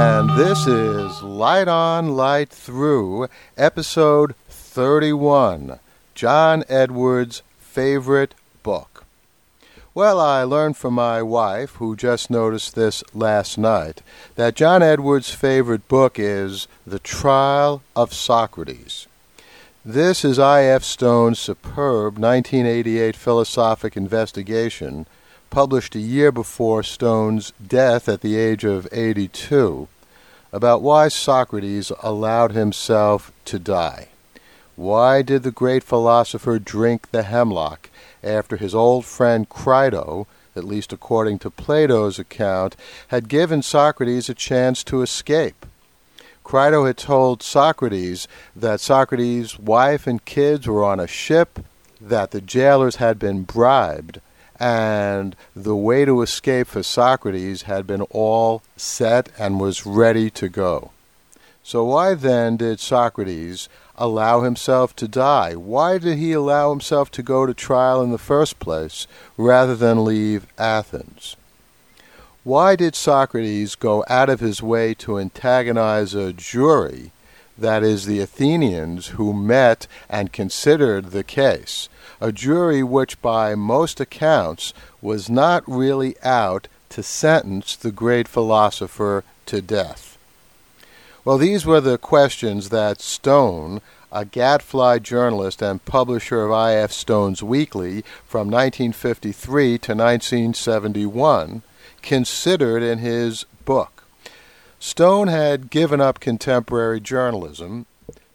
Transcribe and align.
And 0.00 0.30
this 0.38 0.68
is 0.68 1.24
Light 1.24 1.66
On, 1.66 2.14
Light 2.14 2.50
Through, 2.50 3.26
episode 3.56 4.36
31 4.48 5.80
John 6.14 6.62
Edwards' 6.68 7.42
favorite 7.58 8.36
book. 8.62 9.02
Well, 9.94 10.20
I 10.20 10.44
learned 10.44 10.76
from 10.76 10.94
my 10.94 11.20
wife, 11.20 11.70
who 11.72 11.96
just 11.96 12.30
noticed 12.30 12.76
this 12.76 13.02
last 13.12 13.58
night, 13.58 14.00
that 14.36 14.54
John 14.54 14.84
Edwards' 14.84 15.34
favorite 15.34 15.88
book 15.88 16.16
is 16.16 16.68
The 16.86 17.00
Trial 17.00 17.82
of 17.96 18.14
Socrates. 18.14 19.08
This 19.84 20.24
is 20.24 20.38
I.F. 20.38 20.84
Stone's 20.84 21.40
superb 21.40 22.18
1988 22.20 23.16
philosophic 23.16 23.96
investigation 23.96 25.06
published 25.50 25.94
a 25.94 26.00
year 26.00 26.30
before 26.32 26.82
Stone's 26.82 27.52
death 27.64 28.08
at 28.08 28.20
the 28.20 28.36
age 28.36 28.64
of 28.64 28.88
82, 28.92 29.88
about 30.52 30.82
why 30.82 31.08
Socrates 31.08 31.92
allowed 32.02 32.52
himself 32.52 33.32
to 33.44 33.58
die. 33.58 34.08
Why 34.76 35.22
did 35.22 35.42
the 35.42 35.50
great 35.50 35.82
philosopher 35.82 36.58
drink 36.58 37.10
the 37.10 37.24
hemlock 37.24 37.90
after 38.22 38.56
his 38.56 38.74
old 38.74 39.04
friend 39.04 39.48
Crito, 39.48 40.26
at 40.54 40.64
least 40.64 40.92
according 40.92 41.40
to 41.40 41.50
Plato's 41.50 42.18
account, 42.18 42.76
had 43.08 43.28
given 43.28 43.62
Socrates 43.62 44.28
a 44.28 44.34
chance 44.34 44.84
to 44.84 45.02
escape? 45.02 45.66
Crito 46.44 46.86
had 46.86 46.96
told 46.96 47.42
Socrates 47.42 48.26
that 48.56 48.80
Socrates' 48.80 49.58
wife 49.58 50.06
and 50.06 50.24
kids 50.24 50.66
were 50.66 50.84
on 50.84 51.00
a 51.00 51.06
ship, 51.06 51.58
that 52.00 52.30
the 52.30 52.40
jailers 52.40 52.96
had 52.96 53.18
been 53.18 53.42
bribed, 53.42 54.20
and 54.60 55.36
the 55.54 55.76
way 55.76 56.04
to 56.04 56.22
escape 56.22 56.66
for 56.66 56.82
Socrates 56.82 57.62
had 57.62 57.86
been 57.86 58.02
all 58.10 58.62
set 58.76 59.28
and 59.38 59.60
was 59.60 59.86
ready 59.86 60.30
to 60.30 60.48
go. 60.48 60.90
So 61.62 61.84
why 61.84 62.14
then 62.14 62.56
did 62.56 62.80
Socrates 62.80 63.68
allow 63.96 64.40
himself 64.40 64.96
to 64.96 65.06
die? 65.06 65.54
Why 65.54 65.98
did 65.98 66.16
he 66.16 66.32
allow 66.32 66.70
himself 66.70 67.10
to 67.10 67.22
go 67.22 67.44
to 67.44 67.52
trial 67.52 68.02
in 68.02 68.10
the 68.10 68.18
first 68.18 68.58
place 68.58 69.06
rather 69.36 69.76
than 69.76 70.04
leave 70.04 70.46
Athens? 70.56 71.36
Why 72.44 72.76
did 72.76 72.94
Socrates 72.94 73.74
go 73.74 74.04
out 74.08 74.30
of 74.30 74.40
his 74.40 74.62
way 74.62 74.94
to 74.94 75.18
antagonize 75.18 76.14
a 76.14 76.32
jury, 76.32 77.10
that 77.58 77.82
is, 77.82 78.06
the 78.06 78.20
Athenians 78.20 79.08
who 79.08 79.32
met 79.32 79.86
and 80.08 80.32
considered 80.32 81.10
the 81.10 81.24
case? 81.24 81.88
a 82.20 82.32
jury 82.32 82.82
which, 82.82 83.20
by 83.22 83.54
most 83.54 84.00
accounts, 84.00 84.72
was 85.00 85.30
not 85.30 85.62
really 85.66 86.16
out 86.22 86.68
to 86.88 87.02
sentence 87.02 87.76
the 87.76 87.92
great 87.92 88.26
philosopher 88.26 89.24
to 89.46 89.62
death. 89.62 90.18
Well, 91.24 91.38
these 91.38 91.66
were 91.66 91.80
the 91.80 91.98
questions 91.98 92.70
that 92.70 93.00
Stone, 93.00 93.80
a 94.10 94.24
gadfly 94.24 94.98
journalist 95.00 95.62
and 95.62 95.84
publisher 95.84 96.44
of 96.44 96.52
I.F. 96.52 96.90
Stone's 96.90 97.42
Weekly 97.42 98.02
from 98.26 98.50
1953 98.50 99.78
to 99.78 99.94
1971, 99.94 101.62
considered 102.00 102.82
in 102.82 102.98
his 102.98 103.44
book. 103.64 103.97
Stone 104.80 105.28
had 105.28 105.70
given 105.70 106.00
up 106.00 106.20
contemporary 106.20 107.00
journalism, 107.00 107.86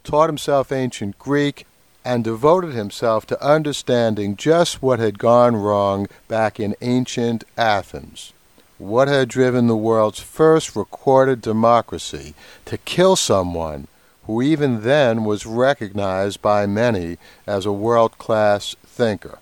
taught 0.02 0.28
himself 0.28 0.70
ancient 0.70 1.18
Greek, 1.18 1.66
and 2.04 2.22
devoted 2.22 2.74
himself 2.74 3.26
to 3.26 3.42
understanding 3.42 4.36
just 4.36 4.82
what 4.82 4.98
had 4.98 5.18
gone 5.18 5.56
wrong 5.56 6.06
back 6.28 6.60
in 6.60 6.76
ancient 6.82 7.44
Athens. 7.56 8.34
What 8.76 9.08
had 9.08 9.28
driven 9.28 9.66
the 9.66 9.76
world's 9.76 10.20
first 10.20 10.76
recorded 10.76 11.40
democracy 11.40 12.34
to 12.66 12.76
kill 12.76 13.16
someone 13.16 13.88
who 14.26 14.42
even 14.42 14.82
then 14.82 15.24
was 15.24 15.46
recognized 15.46 16.42
by 16.42 16.66
many 16.66 17.16
as 17.46 17.64
a 17.64 17.72
world 17.72 18.18
class 18.18 18.74
thinker. 18.86 19.38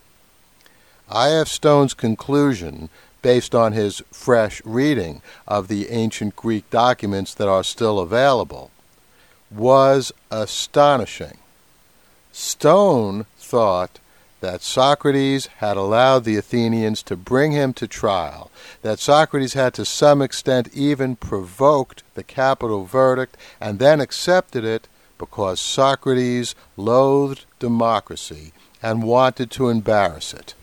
I.F. 1.09 1.47
Stone's 1.47 1.93
conclusion, 1.93 2.89
based 3.23 3.55
on 3.55 3.73
his 3.73 4.03
fresh 4.11 4.61
reading 4.63 5.23
of 5.47 5.67
the 5.67 5.89
ancient 5.89 6.35
Greek 6.35 6.69
documents 6.69 7.33
that 7.33 7.47
are 7.47 7.63
still 7.63 7.99
available, 7.99 8.69
was 9.49 10.11
astonishing. 10.29 11.39
Stone 12.31 13.25
thought 13.37 13.99
that 14.41 14.61
Socrates 14.61 15.47
had 15.57 15.77
allowed 15.77 16.25
the 16.25 16.35
Athenians 16.35 17.01
to 17.03 17.15
bring 17.15 17.53
him 17.53 17.71
to 17.73 17.87
trial, 17.87 18.51
that 18.81 18.99
Socrates 18.99 19.53
had 19.53 19.73
to 19.75 19.85
some 19.85 20.21
extent 20.21 20.67
even 20.73 21.15
provoked 21.15 22.03
the 22.13 22.23
capital 22.23 22.83
verdict 22.83 23.37
and 23.61 23.79
then 23.79 24.01
accepted 24.01 24.65
it 24.65 24.87
because 25.17 25.61
Socrates 25.61 26.55
loathed 26.75 27.45
democracy 27.59 28.51
and 28.81 29.03
wanted 29.03 29.49
to 29.51 29.69
embarrass 29.69 30.33
it. 30.33 30.53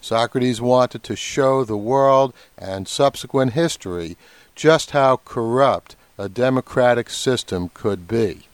Socrates 0.00 0.60
wanted 0.60 1.02
to 1.04 1.16
show 1.16 1.64
the 1.64 1.76
world 1.76 2.32
and 2.56 2.88
subsequent 2.88 3.52
history 3.52 4.16
just 4.54 4.90
how 4.92 5.20
corrupt 5.24 5.96
a 6.18 6.28
democratic 6.28 7.10
system 7.10 7.70
could 7.74 8.08
be. 8.08 8.48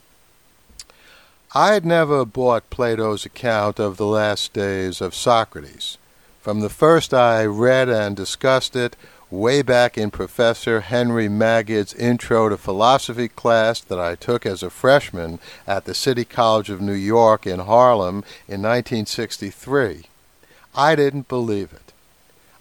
I 1.54 1.72
had 1.72 1.86
never 1.86 2.24
bought 2.24 2.68
Plato's 2.68 3.24
account 3.24 3.78
of 3.78 3.96
the 3.96 4.06
last 4.06 4.52
days 4.52 5.00
of 5.00 5.14
Socrates. 5.14 5.98
From 6.40 6.60
the 6.60 6.68
first 6.68 7.14
I 7.14 7.44
read 7.46 7.88
and 7.88 8.16
discussed 8.16 8.74
it 8.76 8.96
way 9.30 9.62
back 9.62 9.96
in 9.96 10.10
Professor 10.10 10.80
Henry 10.80 11.28
Magid's 11.28 11.94
Intro 11.94 12.48
to 12.48 12.56
Philosophy 12.56 13.28
class 13.28 13.80
that 13.80 13.98
I 13.98 14.14
took 14.14 14.44
as 14.44 14.62
a 14.62 14.70
freshman 14.70 15.38
at 15.66 15.84
the 15.84 15.94
City 15.94 16.24
College 16.24 16.70
of 16.70 16.80
New 16.80 16.92
York 16.92 17.46
in 17.46 17.60
Harlem 17.60 18.24
in 18.48 18.62
1963. 18.62 20.06
I 20.76 20.96
didn't 20.96 21.28
believe 21.28 21.72
it. 21.72 21.92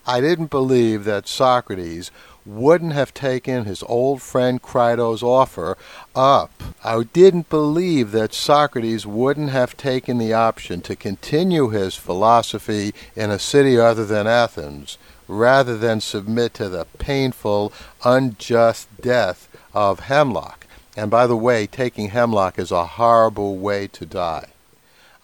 I 0.06 0.22
didn't 0.22 0.50
believe 0.50 1.06
that 1.06 1.28
Socrates 1.28 2.12
wouldn't 2.46 2.94
have 2.94 3.13
taken 3.13 3.66
his 3.66 3.84
old 3.84 4.22
friend 4.22 4.62
Crito's 4.62 5.24
offer 5.24 5.78
up. 6.13 6.51
I 6.84 7.01
didn't 7.03 7.50
believe 7.50 8.12
that 8.12 8.34
Socrates 8.34 9.06
wouldn't 9.06 9.50
have 9.51 9.78
taken 9.78 10.18
the 10.18 10.34
option 10.34 10.81
to 10.81 10.96
continue 10.96 11.69
his 11.69 11.96
philosophy 11.96 12.94
in 13.16 13.31
a 13.31 13.40
city 13.40 13.79
other 13.79 14.06
than 14.06 14.28
Athens 14.28 14.97
rather 15.28 15.78
than 15.78 16.01
submit 16.01 16.53
to 16.56 16.69
the 16.69 16.85
painful, 17.00 17.72
unjust 18.03 18.90
death 19.01 19.47
of 19.74 20.01
hemlock. 20.01 20.68
And 20.95 21.09
by 21.09 21.28
the 21.28 21.38
way, 21.38 21.66
taking 21.66 22.09
hemlock 22.09 22.59
is 22.59 22.72
a 22.72 22.85
horrible 22.85 23.57
way 23.57 23.88
to 23.88 24.06
die. 24.06 24.53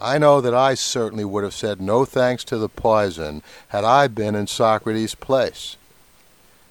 I 0.01 0.17
know 0.17 0.39
that 0.39 0.53
I 0.53 0.75
certainly 0.75 1.25
would 1.25 1.43
have 1.43 1.53
said 1.53 1.81
no 1.81 2.05
thanks 2.05 2.43
to 2.45 2.57
the 2.57 2.69
poison 2.69 3.43
had 3.69 3.83
I 3.83 4.07
been 4.07 4.35
in 4.35 4.47
Socrates' 4.47 5.15
place. 5.15 5.75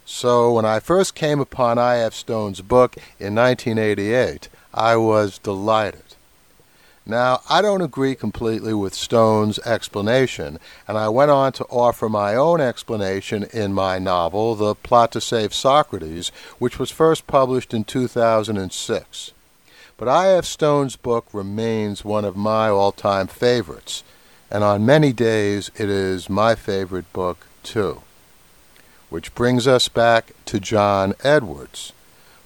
So 0.07 0.53
when 0.55 0.65
I 0.65 0.81
first 0.81 1.15
came 1.15 1.39
upon 1.39 1.77
I.F. 1.79 2.15
Stone's 2.15 2.63
book 2.63 2.97
in 3.19 3.35
1988, 3.35 4.49
I 4.73 4.97
was 4.97 5.39
delighted. 5.39 6.03
Now, 7.05 7.41
I 7.49 7.63
don't 7.63 7.83
agree 7.83 8.15
completely 8.15 8.73
with 8.73 8.95
Stone's 8.95 9.59
explanation, 9.61 10.59
and 10.87 10.97
I 10.97 11.09
went 11.09 11.31
on 11.31 11.53
to 11.53 11.65
offer 11.65 12.09
my 12.09 12.35
own 12.35 12.61
explanation 12.61 13.45
in 13.45 13.73
my 13.73 13.99
novel, 13.99 14.55
The 14.55 14.75
Plot 14.75 15.13
to 15.13 15.21
Save 15.21 15.53
Socrates, 15.53 16.31
which 16.59 16.79
was 16.79 16.91
first 16.91 17.27
published 17.27 17.73
in 17.73 17.85
2006. 17.85 19.33
But 19.99 20.09
I.F. 20.09 20.45
Stone's 20.45 20.95
book 20.95 21.27
remains 21.33 22.05
one 22.05 22.25
of 22.25 22.37
my 22.37 22.69
all 22.69 22.93
time 22.93 23.27
favorites, 23.27 24.05
and 24.49 24.63
on 24.63 24.87
many 24.87 25.13
days 25.13 25.73
it 25.75 25.91
is 25.91 26.31
my 26.31 26.55
favorite 26.55 27.13
book, 27.13 27.49
too. 27.65 28.03
Which 29.11 29.35
brings 29.35 29.67
us 29.67 29.89
back 29.89 30.35
to 30.45 30.61
John 30.61 31.15
Edwards. 31.25 31.93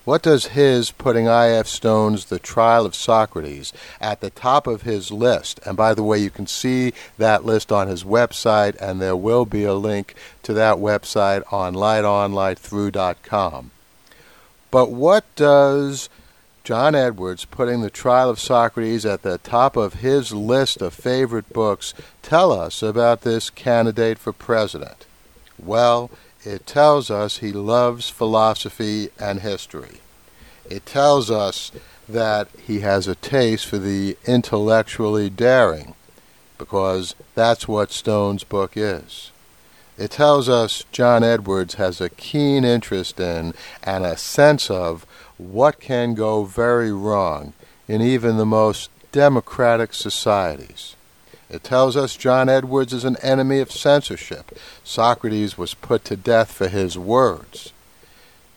What 0.07 0.23
does 0.23 0.47
his 0.47 0.93
putting 0.93 1.29
I.F. 1.29 1.67
Stone's 1.67 2.25
The 2.25 2.39
Trial 2.39 2.87
of 2.87 2.95
Socrates 2.95 3.75
at 4.01 4.23
the 4.23 4.31
top 4.31 4.67
of 4.67 4.83
his 4.83 5.11
list? 5.11 5.61
And 5.67 5.77
by 5.77 5.93
the 5.93 6.03
way, 6.03 6.19
you 6.19 6.31
can 6.31 6.47
see 6.47 6.95
that 7.19 7.45
list 7.45 7.71
on 7.71 7.87
his 7.87 8.03
website, 8.03 8.81
and 8.81 8.99
there 8.99 9.15
will 9.15 9.45
be 9.45 9.65
a 9.65 9.75
link 9.75 10.15
to 10.45 10.55
that 10.55 10.79
website 10.79 11.43
on 11.53 11.75
lightonlightthrough.com. 11.75 13.73
But 14.73 14.91
what 14.91 15.25
does 15.37 16.09
John 16.65 16.95
Edwards 16.95 17.45
putting 17.45 17.81
The 17.81 17.91
Trial 17.91 18.31
of 18.31 18.39
Socrates 18.39 19.05
at 19.05 19.23
the 19.23 19.39
top 19.39 19.77
of 19.77 19.95
his 19.95 20.33
list 20.33 20.81
of 20.81 20.95
favorite 20.95 21.53
books 21.53 21.93
tell 22.23 22.53
us 22.53 22.85
about 22.85 23.23
this 23.23 23.51
candidate 23.51 24.17
for 24.19 24.33
president? 24.33 25.05
Well, 25.59 26.11
it 26.45 26.65
tells 26.65 27.11
us 27.11 27.39
he 27.39 27.53
loves 27.53 28.11
philosophy 28.11 29.11
and 29.19 29.41
history. 29.41 29.99
It 30.71 30.87
tells 30.87 31.33
us 31.33 31.73
that 32.09 32.49
he 32.65 32.81
has 32.81 33.09
a 33.09 33.17
taste 33.17 33.67
for 33.67 33.79
the 33.79 34.17
intellectually 34.25 35.31
daring, 35.31 35.95
because 36.59 37.17
that's 37.35 37.67
what 37.67 37.91
Stone's 37.91 38.45
book 38.45 38.77
is. 38.77 39.33
It 39.99 40.13
tells 40.13 40.49
us 40.49 40.85
John 40.93 41.23
Edwards 41.23 41.75
has 41.75 42.01
a 42.01 42.09
keen 42.09 42.65
interest 42.65 43.21
in 43.21 43.53
and 43.83 44.05
a 44.05 44.17
sense 44.17 44.71
of 44.71 45.07
what 45.51 45.81
can 45.81 46.15
go 46.15 46.45
very 46.45 46.93
wrong 46.93 47.53
in 47.89 48.01
even 48.01 48.37
the 48.37 48.47
most 48.47 48.91
democratic 49.13 49.93
societies. 49.93 50.97
It 51.51 51.63
tells 51.63 51.97
us 51.97 52.17
John 52.17 52.49
Edwards 52.49 52.95
is 52.95 53.05
an 53.05 53.19
enemy 53.19 53.59
of 53.61 53.71
censorship. 53.71 54.57
Socrates 54.85 55.59
was 55.59 55.75
put 55.75 56.05
to 56.07 56.17
death 56.17 56.51
for 56.51 56.69
his 56.69 56.97
words. 56.97 57.73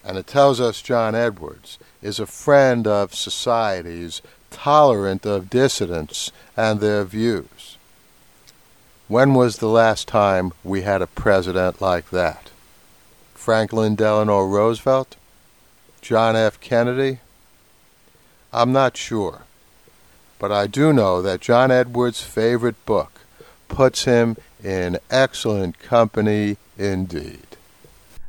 And 0.04 0.18
it 0.18 0.28
tells 0.28 0.62
us 0.62 0.82
John 0.82 1.14
Edwards 1.14 1.78
is 2.02 2.20
a 2.20 2.26
friend 2.26 2.88
of 2.88 3.14
societies 3.14 4.22
tolerant 4.50 5.26
of 5.26 5.50
dissidents 5.50 6.32
and 6.56 6.80
their 6.80 7.04
views. 7.04 7.78
When 9.10 9.34
was 9.34 9.58
the 9.58 9.68
last 9.68 10.08
time 10.08 10.54
we 10.64 10.84
had 10.84 11.02
a 11.02 11.08
president 11.08 11.82
like 11.82 12.10
that? 12.12 12.50
Franklin 13.34 13.96
Delano 13.96 14.44
Roosevelt? 14.46 15.18
John 16.06 16.36
F. 16.36 16.60
Kennedy? 16.60 17.18
I'm 18.54 18.72
not 18.72 18.96
sure. 18.96 19.42
But 20.38 20.52
I 20.52 20.68
do 20.68 20.94
know 20.94 21.20
that 21.24 21.42
John 21.42 21.72
Edwards' 21.72 22.22
favorite 22.22 22.86
book 22.86 23.22
puts 23.70 24.04
him 24.04 24.38
in 24.64 25.00
excellent 25.10 25.80
company 25.80 26.58
indeed. 26.78 27.58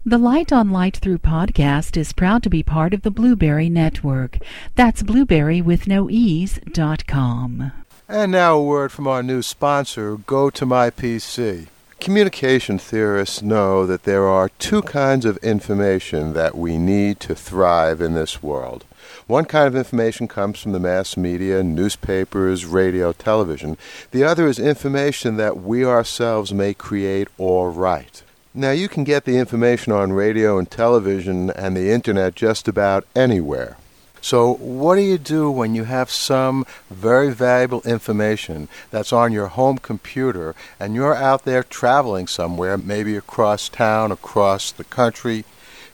The 0.07 0.17
Light 0.17 0.55
on 0.55 0.71
Light 0.71 0.97
Through 0.97 1.19
podcast 1.19 1.99
is 1.99 2.15
proud 2.15 2.43
to 2.45 2.49
be 2.49 2.63
part 2.63 2.95
of 2.95 3.03
the 3.03 3.11
Blubrry 3.11 3.69
Network. 3.69 4.39
That's 4.75 5.03
blueberry 5.03 5.61
with 5.61 5.87
no 5.87 6.09
ease 6.09 6.59
dot 6.73 7.07
com. 7.07 7.73
And 8.09 8.33
now 8.33 8.57
a 8.57 8.65
word 8.65 8.91
from 8.91 9.07
our 9.07 9.23
new 9.23 9.43
sponsor, 9.43 10.17
GoToMyPC. 10.17 11.67
Communication 11.99 12.79
theorists 12.79 13.43
know 13.43 13.87
that 13.87 14.05
there 14.05 14.27
are 14.27 14.51
two 14.59 14.83
kinds 14.83 15.25
of 15.25 15.39
information 15.39 16.35
that 16.35 16.55
we 16.55 16.79
need 16.79 17.19
to 17.21 17.35
thrive 17.35 18.01
in 18.01 18.15
this 18.15 18.43
world. 18.43 18.85
One 19.27 19.45
kind 19.45 19.67
of 19.67 19.75
information 19.75 20.29
comes 20.29 20.61
from 20.61 20.73
the 20.73 20.79
mass 20.79 21.17
media, 21.17 21.65
newspapers, 21.65 22.65
radio, 22.65 23.13
television. 23.13 23.77
The 24.13 24.23
other 24.23 24.47
is 24.47 24.59
information 24.59 25.37
that 25.39 25.57
we 25.63 25.85
ourselves 25.85 26.53
may 26.53 26.75
create 26.75 27.29
or 27.39 27.71
write. 27.71 28.23
Now, 28.55 28.71
you 28.71 28.89
can 28.89 29.03
get 29.03 29.25
the 29.25 29.39
information 29.39 29.93
on 29.93 30.13
radio 30.13 30.59
and 30.59 30.71
television 30.71 31.51
and 31.51 31.77
the 31.77 31.91
internet 31.91 32.35
just 32.35 32.69
about 32.69 33.05
anywhere. 33.17 33.79
So, 34.21 34.55
what 34.55 34.97
do 34.97 35.03
you 35.03 35.19
do 35.19 35.51
when 35.51 35.75
you 35.75 35.85
have 35.85 36.11
some 36.11 36.67
very 36.91 37.33
valuable 37.33 37.83
information 37.83 38.69
that's 38.91 39.13
on 39.13 39.33
your 39.33 39.47
home 39.49 39.79
computer 39.79 40.55
and 40.81 40.95
you're 40.95 41.15
out 41.15 41.45
there 41.45 41.63
traveling 41.63 42.27
somewhere, 42.27 42.77
maybe 42.77 43.17
across 43.17 43.69
town, 43.69 44.11
across 44.11 44.73
the 44.73 44.85
country? 44.85 45.45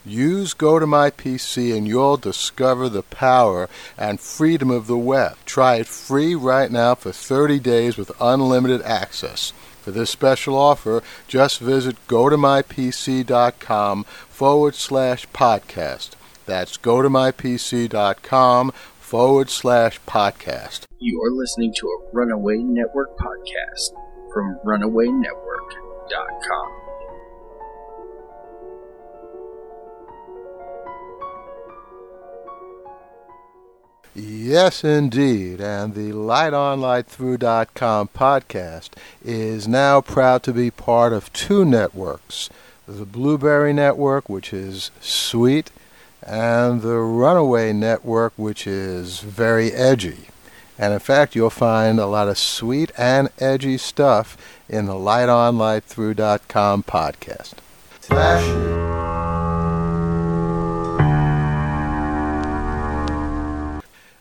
Use 0.05 0.53
GoToMyPC 0.55 1.77
and 1.77 1.87
you'll 1.87 2.17
discover 2.17 2.89
the 2.89 3.05
power 3.05 3.69
and 3.97 4.19
freedom 4.19 4.69
of 4.71 4.89
the 4.89 4.99
web. 4.99 5.37
Try 5.47 5.77
it 5.77 5.87
free 5.87 6.35
right 6.35 6.73
now 6.73 6.97
for 6.97 7.13
30 7.13 7.61
days 7.61 7.97
with 7.97 8.11
unlimited 8.21 8.83
access. 8.83 9.53
For 9.83 9.91
this 9.93 10.11
special 10.11 10.57
offer, 10.57 11.03
just 11.29 11.61
visit 11.61 11.97
gotomypc.com 12.09 14.05
forward 14.05 14.75
slash 14.75 15.29
podcast. 15.29 16.11
That's 16.47 16.77
gotomypc.com 16.77 18.73
forward 18.73 19.51
slash 19.51 20.01
podcast. 20.07 20.85
You 20.99 21.23
are 21.23 21.31
listening 21.31 21.73
to 21.77 21.87
a 21.87 21.99
Runaway 22.13 22.59
Network 22.59 23.17
podcast 23.19 23.93
from 24.33 24.59
runawaynetwork.com. 24.65 26.83
Yes, 34.15 34.85
indeed. 34.85 35.61
And 35.61 35.95
the 35.95 36.13
LightOnLightThrough.com 36.13 38.09
podcast 38.09 38.91
is 39.25 39.67
now 39.67 40.03
proud 40.03 40.43
to 40.43 40.53
be 40.53 40.71
part 40.71 41.13
of 41.13 41.33
two 41.33 41.65
networks 41.65 42.51
the 42.87 43.07
Blubrry 43.07 43.73
Network, 43.73 44.29
which 44.29 44.53
is 44.53 44.91
sweet, 45.01 45.71
and 46.23 46.83
the 46.83 46.99
Runaway 46.99 47.73
Network, 47.73 48.33
which 48.37 48.67
is 48.67 49.21
very 49.21 49.73
edgy. 49.73 50.29
And 50.79 50.93
in 50.93 51.01
fact, 51.01 51.35
you'll 51.35 51.51
find 51.51 51.99
a 51.99 52.07
lot 52.07 52.29
of 52.29 52.39
sweet 52.39 52.91
and 52.97 53.29
edgy 53.39 53.79
stuff 53.79 54.37
in 54.69 54.87
the 54.87 54.95
LightOnLightThrough.com 54.95 56.83
podcast. 56.85 57.55
Flashy. 58.01 58.83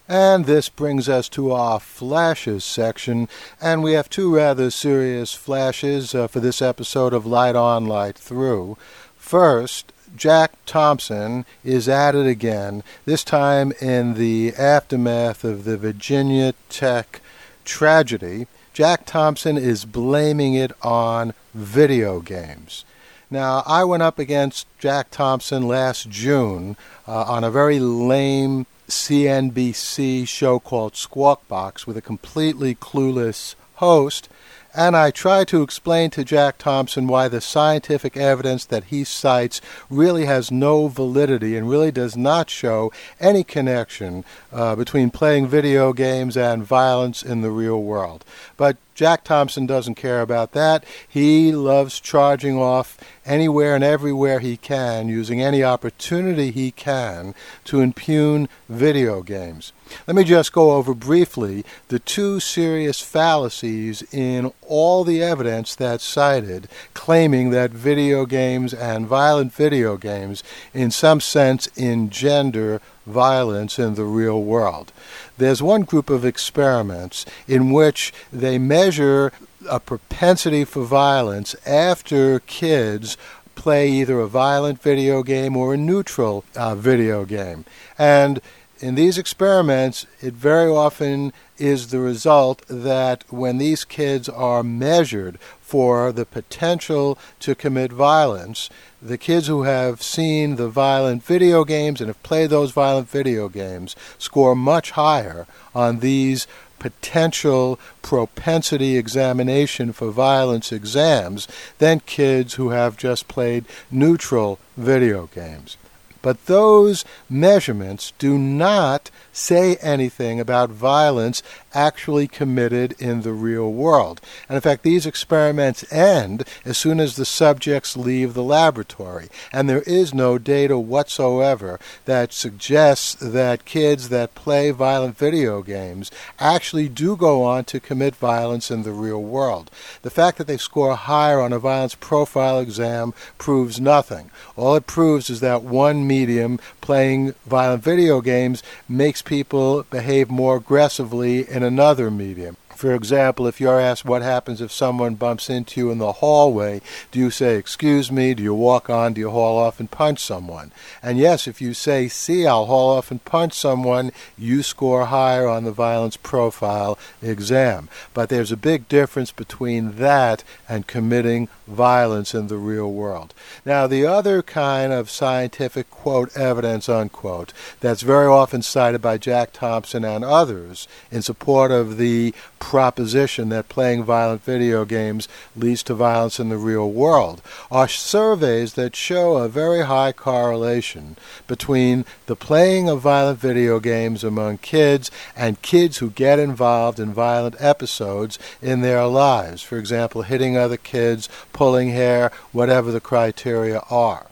And 0.08 0.46
this 0.46 0.68
brings 0.68 1.08
us 1.08 1.30
to 1.30 1.54
our 1.54 1.80
flashes 1.80 2.66
section, 2.66 3.30
and 3.62 3.82
we 3.82 3.94
have 3.94 4.10
two 4.10 4.36
rather 4.36 4.70
serious 4.70 5.34
flashes 5.34 6.14
uh, 6.14 6.28
for 6.28 6.42
this 6.42 6.62
episode 6.62 7.14
of 7.14 7.26
Light 7.26 7.56
On, 7.56 7.86
Light 7.86 8.18
Through. 8.18 8.78
First, 9.16 9.94
Jack 10.16 10.52
Thompson 10.66 11.46
is 11.64 11.88
at 11.88 12.16
it 12.16 12.26
again, 12.26 12.84
this 13.06 13.24
time 13.24 13.72
in 13.82 14.16
the 14.16 14.54
aftermath 14.58 15.44
of 15.44 15.64
the 15.64 15.78
Virginia 15.78 16.54
Tech 16.70 17.22
tragedy. 17.66 18.48
Jack 18.74 19.06
Thompson 19.06 19.58
is 19.58 19.86
blaming 19.86 20.54
it 20.54 20.72
on 20.82 21.34
video 21.54 22.20
games. 22.20 22.86
Now, 23.30 23.64
I 23.66 23.84
went 23.86 24.04
up 24.04 24.20
against 24.20 24.68
Jack 24.78 25.10
Thompson 25.10 25.68
last 25.68 26.10
June 26.10 26.76
uh, 27.08 27.24
on 27.24 27.44
a 27.44 27.52
very 27.52 27.80
lame 27.80 28.66
CNBC 28.90 30.28
show 30.28 30.60
called 30.60 30.98
Squawk 30.98 31.48
Box 31.48 31.88
with 31.88 31.96
a 31.96 32.02
completely 32.02 32.76
clueless 32.76 33.56
host. 33.76 34.28
And 34.74 34.96
I 34.96 35.12
try 35.12 35.44
to 35.46 35.64
explain 35.64 36.12
to 36.12 36.24
Jack 36.24 36.58
Thompson 36.58 37.06
why 37.06 37.28
the 37.28 37.42
scientific 37.42 38.16
evidence 38.16 38.64
that 38.66 38.86
he 38.86 39.04
cites 39.04 39.60
really 39.90 40.26
has 40.26 40.50
no 40.50 40.88
validity 40.88 41.58
and 41.58 41.70
really 41.70 41.92
does 41.92 42.16
not 42.16 42.50
show 42.50 42.92
any 43.20 43.44
connection 43.44 44.24
uh, 44.52 44.78
between 44.78 45.10
playing 45.10 45.48
video 45.48 45.92
games 45.92 46.38
and 46.38 46.64
violence 46.64 47.22
in 47.22 47.42
the 47.42 47.52
real 47.52 47.84
world. 47.84 48.24
But 48.56 48.78
Jack 48.96 49.26
Thompson 49.26 49.66
doesn't 49.66 49.96
care 49.96 50.22
about 50.22 50.54
that. 50.54 50.86
He 51.06 51.52
loves 51.52 52.00
charging 52.00 52.58
off 52.58 52.98
anywhere 53.26 53.76
and 53.76 53.84
everywhere 53.84 54.40
he 54.40 54.56
can, 54.56 55.10
using 55.10 55.42
any 55.42 55.64
opportunity 55.64 56.50
he 56.52 56.72
can 56.72 57.36
to 57.66 57.82
impugn 57.82 58.48
video 58.70 59.22
games. 59.22 59.74
Let 60.08 60.16
me 60.16 60.24
just 60.24 60.54
go 60.54 60.72
over 60.72 60.94
briefly 60.94 61.66
the 61.88 62.00
two 62.00 62.40
serious 62.40 63.02
fallacies 63.02 64.04
in 64.14 64.52
all 64.62 65.04
the 65.04 65.22
evidence 65.22 65.76
that's 65.76 66.04
cited 66.04 66.68
claiming 66.94 67.50
that 67.52 67.72
video 67.72 68.26
games 68.26 68.74
and 68.74 69.08
violent 69.08 69.54
video 69.54 69.98
games, 69.98 70.44
in 70.74 70.92
some 70.92 71.20
sense, 71.22 71.68
engender 71.76 72.82
violence 73.06 73.80
in 73.80 73.96
the 73.96 74.06
real 74.06 74.42
world. 74.44 74.92
There's 75.38 75.62
one 75.62 75.84
group 75.84 76.10
of 76.10 76.26
experiments 76.26 77.26
in 77.48 77.72
which 77.72 78.14
they 78.32 78.58
measure 78.58 79.32
a 79.70 79.80
propensity 79.80 80.66
for 80.66 80.84
violence 80.84 81.56
after 81.66 82.40
kids 82.40 83.18
play 83.56 83.90
either 83.90 84.20
a 84.20 84.28
violent 84.28 84.82
video 84.82 85.24
game 85.24 85.56
or 85.56 85.74
a 85.74 85.78
neutral 85.78 86.44
uh, 86.56 86.76
video 86.76 87.26
game. 87.26 87.66
And 87.98 88.42
in 88.82 88.96
these 88.96 89.18
experiments, 89.18 90.08
it 90.22 90.34
very 90.34 90.72
often 90.72 91.32
is 91.58 91.92
the 91.92 92.00
result 92.00 92.64
that 92.68 93.24
when 93.30 93.60
these 93.60 93.86
kids 93.86 94.28
are 94.28 94.64
measured 94.64 95.40
for 95.62 96.12
the 96.12 96.26
potential 96.26 97.18
to 97.40 97.54
commit 97.54 97.92
violence, 97.92 98.70
the 99.02 99.20
kids 99.20 99.48
who 99.48 99.64
have 99.64 100.02
seen 100.02 100.56
the 100.56 100.68
violent 100.68 101.24
video 101.24 101.64
games 101.64 102.02
and 102.02 102.08
have 102.08 102.22
played 102.24 102.50
those 102.50 102.72
violent 102.72 103.08
video 103.08 103.48
games 103.48 103.96
score 104.18 104.56
much 104.56 104.92
higher 104.92 105.46
on 105.76 106.00
these 106.00 106.48
potential 106.80 107.80
propensity 108.02 108.98
examination 108.98 109.94
for 109.94 110.10
violence 110.10 110.72
exams 110.72 111.48
than 111.78 112.00
kids 112.00 112.56
who 112.56 112.70
have 112.70 112.98
just 112.98 113.28
played 113.28 113.64
neutral 113.92 114.58
video 114.76 115.28
games. 115.28 115.78
But 116.22 116.46
those 116.46 117.06
measurements 117.30 118.14
do 118.20 118.38
not 118.38 119.10
say 119.34 119.76
anything 119.78 120.40
about 120.40 120.70
violence 120.70 121.42
actually 121.74 122.28
committed 122.28 122.94
in 123.00 123.22
the 123.22 123.32
real 123.32 123.72
world. 123.72 124.22
And 124.50 124.56
in 124.56 124.62
fact, 124.62 124.84
these 124.84 125.06
experiments 125.06 125.92
end 125.92 126.44
as 126.66 126.78
soon 126.78 127.00
as 127.00 127.16
the 127.16 127.26
subjects 127.26 127.96
leave 127.96 128.34
the 128.34 128.44
laboratory. 128.44 129.30
And 129.54 129.70
there 129.70 129.84
is 129.84 130.14
no 130.14 130.38
data 130.38 130.78
whatsoever 130.78 131.80
that 132.06 132.34
suggests 132.34 133.16
that 133.16 133.66
kids 133.66 134.10
that 134.10 134.36
play 134.36 134.72
violent 134.72 135.18
video 135.18 135.62
games 135.62 136.12
actually 136.40 136.90
do 136.90 137.16
go 137.16 137.44
on 137.44 137.64
to 137.66 137.80
commit 137.80 138.16
violence 138.16 138.70
in 138.70 138.84
the 138.84 138.92
real 138.92 139.22
world. 139.22 139.72
The 140.02 140.10
fact 140.10 140.38
that 140.38 140.48
they 140.48 140.58
score 140.58 140.96
higher 140.96 141.40
on 141.40 141.54
a 141.54 141.60
violence 141.60 141.96
profile 141.96 142.60
exam 142.60 143.14
proves 143.38 143.80
nothing. 143.80 144.30
All 144.56 144.76
it 144.76 144.88
proves 144.88 145.30
is 145.30 145.40
that 145.40 145.64
one 145.64 146.08
medium 146.12 146.60
playing 146.82 147.34
violent 147.46 147.84
video 147.84 148.20
games 148.20 148.62
makes 148.90 149.22
people 149.22 149.84
behave 149.84 150.30
more 150.30 150.58
aggressively 150.58 151.50
in 151.50 151.64
another 151.64 152.12
medium. 152.12 152.58
For 152.82 152.96
example, 152.96 153.46
if 153.46 153.62
you're 153.62 153.80
asked 153.80 154.06
what 154.06 154.24
happens 154.24 154.60
if 154.60 154.72
someone 154.72 155.14
bumps 155.14 155.52
into 155.52 155.80
you 155.80 155.92
in 155.92 156.00
the 156.00 156.14
hallway, 156.14 156.82
do 157.12 157.20
you 157.20 157.30
say, 157.30 157.56
Excuse 157.56 158.12
me? 158.12 158.34
Do 158.34 158.42
you 158.42 158.56
walk 158.56 158.90
on? 158.90 159.14
Do 159.14 159.22
you 159.22 159.30
haul 159.30 159.60
off 159.60 159.80
and 159.80 159.92
punch 159.92 160.18
someone? 160.18 160.72
And 161.04 161.20
yes, 161.20 161.48
if 161.48 161.62
you 161.62 161.76
say, 161.76 162.08
See, 162.08 162.48
I'll 162.48 162.66
haul 162.66 162.98
off 162.98 163.12
and 163.12 163.24
punch 163.24 163.54
someone, 163.54 164.12
you 164.36 164.64
score 164.64 165.06
higher 165.06 165.48
on 165.48 165.64
the 165.64 165.72
violence 165.72 166.18
profile 166.18 166.98
exam. 167.22 167.88
But 168.16 168.30
there's 168.30 168.52
a 168.52 168.58
big 168.58 168.90
difference 168.90 169.32
between 169.32 169.98
that 169.98 170.44
and 170.68 170.88
committing 170.88 171.50
violence 171.68 172.34
in 172.34 172.48
the 172.48 172.58
real 172.58 172.92
world. 172.92 173.36
Now, 173.64 173.86
the 173.86 174.08
other 174.08 174.42
kind 174.42 174.92
of 174.92 175.12
scientific 175.12 175.92
quote 175.92 176.36
evidence 176.36 176.90
unquote 176.90 177.54
that's 177.80 178.02
very 178.02 178.26
often 178.26 178.64
cited 178.64 179.04
by 179.04 179.20
Jack 179.20 179.54
Thompson 179.54 180.04
and 180.04 180.26
others 180.26 180.88
in 181.12 181.22
support 181.22 181.70
of 181.70 181.98
the 181.98 182.34
proposition 182.72 183.50
that 183.50 183.68
playing 183.68 184.02
violent 184.02 184.42
video 184.46 184.86
games 184.86 185.28
leads 185.58 185.84
to 185.84 185.94
violence 185.94 186.40
in 186.40 186.48
the 186.48 186.56
real 186.56 186.90
world 186.90 187.42
are 187.70 187.90
surveys 187.90 188.76
that 188.76 188.96
show 188.96 189.36
a 189.36 189.50
very 189.50 189.86
high 189.86 190.14
correlation 190.14 191.18
between 191.48 192.06
the 192.28 192.36
playing 192.36 192.88
of 192.88 193.02
violent 193.02 193.38
video 193.38 193.78
games 193.82 194.24
among 194.24 194.58
kids 194.58 195.12
and 195.36 195.62
kids 195.62 195.98
who 195.98 196.10
get 196.12 196.40
involved 196.40 196.98
in 196.98 197.12
violent 197.12 197.58
episodes 197.60 198.40
in 198.62 198.80
their 198.80 199.06
lives. 199.06 199.62
For 199.62 199.78
example, 199.78 200.22
hitting 200.22 200.56
other 200.56 200.78
kids, 200.78 201.28
pulling 201.52 201.90
hair, 201.90 202.32
whatever 202.54 202.90
the 202.90 203.02
criteria 203.02 203.80
are. 203.90 204.28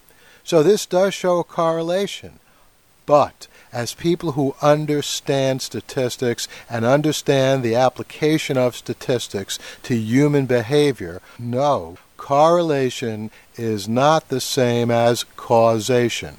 So 0.45 0.63
this 0.63 0.85
does 0.85 1.13
show 1.13 1.39
a 1.39 1.43
correlation. 1.43 2.39
But 3.05 3.47
as 3.71 3.93
people 3.93 4.33
who 4.33 4.55
understand 4.61 5.61
statistics 5.61 6.47
and 6.69 6.85
understand 6.85 7.63
the 7.63 7.75
application 7.75 8.57
of 8.57 8.75
statistics 8.75 9.59
to 9.83 9.95
human 9.95 10.45
behavior 10.45 11.21
know 11.37 11.97
correlation 12.17 13.31
is 13.55 13.87
not 13.87 14.29
the 14.29 14.41
same 14.41 14.91
as 14.91 15.23
causation. 15.35 16.37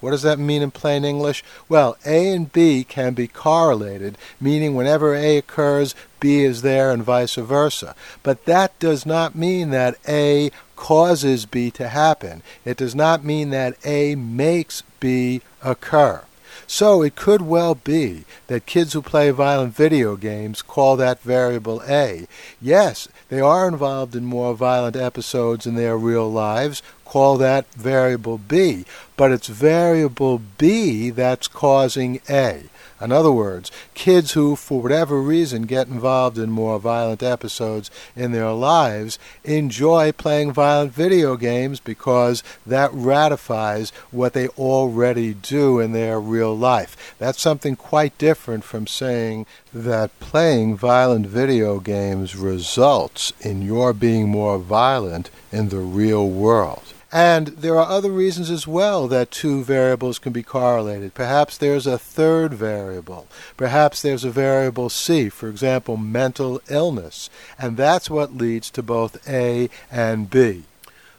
What 0.00 0.10
does 0.10 0.22
that 0.22 0.38
mean 0.38 0.60
in 0.60 0.70
plain 0.70 1.02
English? 1.02 1.42
Well, 1.66 1.96
A 2.04 2.30
and 2.30 2.52
B 2.52 2.84
can 2.84 3.14
be 3.14 3.26
correlated, 3.26 4.18
meaning 4.38 4.74
whenever 4.74 5.14
A 5.14 5.38
occurs, 5.38 5.94
B 6.20 6.44
is 6.44 6.60
there 6.60 6.90
and 6.90 7.02
vice 7.02 7.36
versa. 7.36 7.94
But 8.22 8.44
that 8.44 8.78
does 8.78 9.06
not 9.06 9.34
mean 9.34 9.70
that 9.70 9.96
A 10.06 10.50
causes 10.76 11.46
B 11.46 11.70
to 11.70 11.88
happen. 11.88 12.42
It 12.66 12.76
does 12.76 12.94
not 12.94 13.24
mean 13.24 13.48
that 13.50 13.78
A 13.86 14.14
makes 14.14 14.82
B 15.00 15.40
occur. 15.62 16.24
So 16.66 17.02
it 17.02 17.16
could 17.16 17.42
well 17.42 17.74
be 17.74 18.24
that 18.46 18.66
kids 18.66 18.92
who 18.92 19.02
play 19.02 19.30
violent 19.30 19.74
video 19.74 20.16
games 20.16 20.62
call 20.62 20.96
that 20.96 21.20
variable 21.20 21.82
A. 21.88 22.26
Yes, 22.60 23.08
they 23.28 23.40
are 23.40 23.68
involved 23.68 24.16
in 24.16 24.24
more 24.24 24.54
violent 24.54 24.96
episodes 24.96 25.66
in 25.66 25.74
their 25.74 25.96
real 25.96 26.30
lives, 26.30 26.82
call 27.04 27.36
that 27.38 27.72
variable 27.74 28.38
B. 28.38 28.84
But 29.16 29.32
it's 29.32 29.48
variable 29.48 30.40
B 30.58 31.10
that's 31.10 31.48
causing 31.48 32.20
A. 32.28 32.64
In 33.00 33.12
other 33.12 33.32
words, 33.32 33.70
kids 33.94 34.32
who, 34.32 34.56
for 34.56 34.80
whatever 34.80 35.20
reason, 35.20 35.62
get 35.62 35.88
involved 35.88 36.38
in 36.38 36.50
more 36.50 36.78
violent 36.78 37.22
episodes 37.22 37.90
in 38.16 38.32
their 38.32 38.52
lives 38.52 39.18
enjoy 39.44 40.12
playing 40.12 40.52
violent 40.52 40.92
video 40.92 41.36
games 41.36 41.80
because 41.80 42.42
that 42.66 42.90
ratifies 42.92 43.90
what 44.10 44.32
they 44.32 44.48
already 44.48 45.34
do 45.34 45.80
in 45.80 45.92
their 45.92 46.20
real 46.20 46.56
life. 46.56 47.14
That's 47.18 47.40
something 47.40 47.76
quite 47.76 48.16
different 48.18 48.64
from 48.64 48.86
saying 48.86 49.46
that 49.72 50.18
playing 50.20 50.76
violent 50.76 51.26
video 51.26 51.80
games 51.80 52.36
results 52.36 53.32
in 53.40 53.62
your 53.62 53.92
being 53.92 54.28
more 54.28 54.58
violent 54.58 55.30
in 55.52 55.68
the 55.68 55.78
real 55.78 56.28
world. 56.28 56.93
And 57.14 57.46
there 57.46 57.78
are 57.78 57.88
other 57.88 58.10
reasons 58.10 58.50
as 58.50 58.66
well 58.66 59.06
that 59.06 59.30
two 59.30 59.62
variables 59.62 60.18
can 60.18 60.32
be 60.32 60.42
correlated. 60.42 61.14
Perhaps 61.14 61.56
there's 61.56 61.86
a 61.86 61.96
third 61.96 62.52
variable. 62.54 63.28
Perhaps 63.56 64.02
there's 64.02 64.24
a 64.24 64.32
variable 64.32 64.88
C, 64.88 65.28
for 65.28 65.48
example, 65.48 65.96
mental 65.96 66.60
illness. 66.68 67.30
And 67.56 67.76
that's 67.76 68.10
what 68.10 68.36
leads 68.36 68.68
to 68.72 68.82
both 68.82 69.28
A 69.28 69.70
and 69.92 70.28
B. 70.28 70.64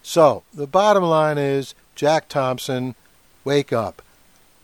So, 0.03 0.43
the 0.53 0.67
bottom 0.67 1.03
line 1.03 1.37
is 1.37 1.73
Jack 1.95 2.27
Thompson, 2.27 2.95
wake 3.45 3.71
up. 3.71 4.01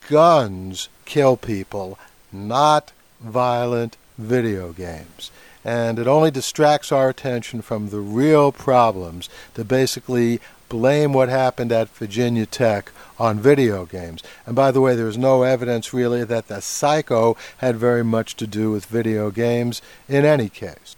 Guns 0.09 0.89
kill 1.05 1.38
people, 1.38 1.97
not 2.33 2.91
violent 3.21 3.95
video 4.17 4.73
games 4.73 5.31
and 5.63 6.00
it 6.00 6.07
only 6.07 6.31
distracts 6.31 6.91
our 6.91 7.09
attention 7.09 7.61
from 7.61 7.89
the 7.89 8.00
real 8.00 8.51
problems 8.51 9.29
to 9.53 9.63
basically 9.63 10.39
blame 10.71 11.11
what 11.11 11.27
happened 11.27 11.69
at 11.69 11.89
Virginia 11.89 12.45
Tech 12.45 12.93
on 13.19 13.41
video 13.41 13.85
games. 13.85 14.23
And 14.45 14.55
by 14.55 14.71
the 14.71 14.79
way, 14.79 14.95
there's 14.95 15.17
no 15.17 15.43
evidence 15.43 15.93
really 15.93 16.23
that 16.23 16.47
the 16.47 16.61
psycho 16.61 17.35
had 17.57 17.75
very 17.75 18.05
much 18.05 18.37
to 18.37 18.47
do 18.47 18.71
with 18.71 18.85
video 18.85 19.31
games 19.31 19.81
in 20.07 20.23
any 20.23 20.47
case. 20.47 20.95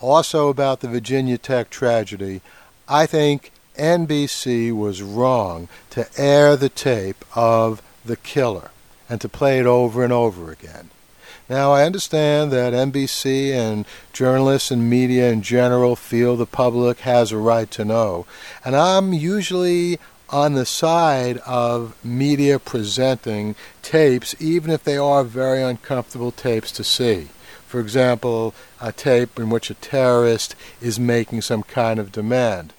Also, 0.00 0.48
about 0.48 0.80
the 0.80 0.88
Virginia 0.88 1.36
Tech 1.36 1.68
tragedy, 1.68 2.40
I 2.88 3.04
think 3.04 3.52
NBC 3.76 4.72
was 4.72 5.02
wrong 5.02 5.68
to 5.90 6.08
air 6.16 6.56
the 6.56 6.70
tape 6.70 7.26
of 7.36 7.82
The 8.06 8.16
Killer 8.16 8.70
and 9.06 9.20
to 9.20 9.28
play 9.28 9.60
it 9.60 9.66
over 9.66 10.02
and 10.02 10.14
over 10.14 10.50
again. 10.50 10.88
Now, 11.48 11.72
I 11.72 11.84
understand 11.84 12.50
that 12.52 12.72
NBC 12.72 13.52
and 13.52 13.84
journalists 14.12 14.70
and 14.70 14.88
media 14.88 15.30
in 15.30 15.42
general 15.42 15.96
feel 15.96 16.36
the 16.36 16.46
public 16.46 17.00
has 17.00 17.32
a 17.32 17.36
right 17.36 17.70
to 17.72 17.84
know, 17.84 18.26
and 18.64 18.76
I'm 18.76 19.12
usually 19.12 19.98
on 20.30 20.54
the 20.54 20.64
side 20.64 21.36
of 21.38 21.94
media 22.02 22.58
presenting 22.58 23.54
tapes, 23.82 24.34
even 24.40 24.70
if 24.70 24.82
they 24.82 24.96
are 24.96 25.22
very 25.22 25.62
uncomfortable 25.62 26.32
tapes 26.32 26.72
to 26.72 26.82
see. 26.82 27.28
For 27.66 27.80
example, 27.80 28.54
a 28.80 28.92
tape 28.92 29.38
in 29.38 29.50
which 29.50 29.70
a 29.70 29.74
terrorist 29.74 30.54
is 30.80 30.98
making 30.98 31.42
some 31.42 31.62
kind 31.62 31.98
of 31.98 32.12
demand. 32.12 32.72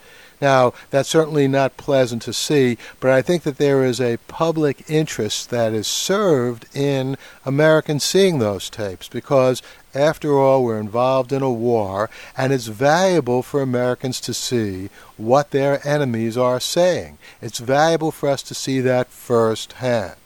Now, 0.44 0.74
that's 0.90 1.08
certainly 1.08 1.48
not 1.48 1.78
pleasant 1.78 2.22
to 2.24 2.34
see, 2.34 2.78
but 3.00 3.10
I 3.10 3.22
think 3.22 3.44
that 3.44 3.58
there 3.58 3.86
is 3.86 4.02
a 4.02 4.18
public 4.28 4.84
interest 4.90 5.52
that 5.52 5.72
is 5.72 5.88
served 5.88 6.66
in 6.76 7.16
Americans 7.46 8.04
seeing 8.04 8.40
those 8.40 8.70
tapes 8.70 9.08
because, 9.08 9.62
after 9.96 10.38
all, 10.38 10.62
we're 10.62 10.82
involved 10.82 11.32
in 11.32 11.42
a 11.42 11.50
war, 11.50 12.10
and 12.36 12.52
it's 12.52 12.68
valuable 12.68 13.42
for 13.42 13.62
Americans 13.62 14.20
to 14.20 14.34
see 14.34 14.90
what 15.16 15.52
their 15.52 15.80
enemies 15.88 16.38
are 16.38 16.60
saying. 16.60 17.20
It's 17.42 17.60
valuable 17.60 18.12
for 18.12 18.28
us 18.28 18.44
to 18.44 18.54
see 18.54 18.82
that 18.82 19.08
firsthand 19.08 20.18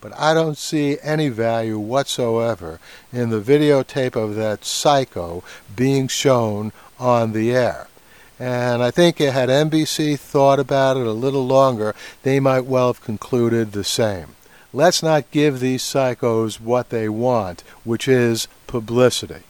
but 0.00 0.12
I 0.16 0.34
don't 0.34 0.58
see 0.58 0.98
any 1.02 1.30
value 1.30 1.78
whatsoever 1.80 2.78
in 3.12 3.30
the 3.30 3.40
videotape 3.40 4.14
of 4.14 4.36
that 4.36 4.64
psycho 4.64 5.42
being 5.74 6.06
shown 6.06 6.72
on 7.00 7.32
the 7.32 7.50
air. 7.50 7.88
And 8.38 8.82
I 8.82 8.90
think 8.90 9.18
had 9.18 9.48
NBC 9.48 10.18
thought 10.18 10.58
about 10.58 10.96
it 10.96 11.06
a 11.06 11.12
little 11.12 11.46
longer, 11.46 11.94
they 12.22 12.38
might 12.38 12.66
well 12.66 12.88
have 12.88 13.02
concluded 13.02 13.72
the 13.72 13.84
same. 13.84 14.28
Let's 14.72 15.02
not 15.02 15.30
give 15.30 15.60
these 15.60 15.82
psychos 15.82 16.60
what 16.60 16.90
they 16.90 17.08
want, 17.08 17.62
which 17.84 18.06
is 18.06 18.46
publicity. 18.66 19.42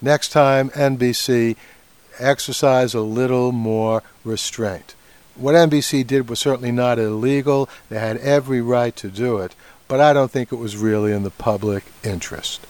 Next 0.00 0.30
time, 0.30 0.70
NBC, 0.70 1.56
exercise 2.18 2.94
a 2.94 3.02
little 3.02 3.52
more 3.52 4.02
restraint. 4.24 4.94
What 5.34 5.54
NBC 5.54 6.06
did 6.06 6.28
was 6.28 6.40
certainly 6.40 6.72
not 6.72 6.98
illegal. 6.98 7.68
They 7.88 7.98
had 7.98 8.16
every 8.18 8.60
right 8.60 8.94
to 8.96 9.08
do 9.08 9.38
it, 9.38 9.54
but 9.88 10.00
I 10.00 10.12
don't 10.12 10.30
think 10.30 10.52
it 10.52 10.56
was 10.56 10.76
really 10.76 11.12
in 11.12 11.22
the 11.22 11.30
public 11.30 11.84
interest. 12.02 12.66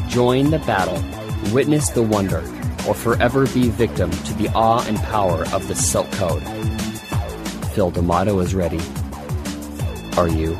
Join 0.08 0.50
the 0.50 0.60
battle, 0.60 1.02
witness 1.52 1.88
the 1.88 2.02
wonder, 2.02 2.44
or 2.86 2.94
forever 2.94 3.48
be 3.48 3.68
victim 3.68 4.12
to 4.12 4.32
the 4.34 4.48
awe 4.54 4.86
and 4.86 4.96
power 4.98 5.44
of 5.52 5.66
the 5.66 5.74
Silk 5.74 6.08
Code. 6.12 6.44
Phil 7.74 7.90
D'Amato 7.90 8.38
is 8.38 8.54
ready. 8.54 8.78
Are 10.16 10.28
you? 10.28 10.56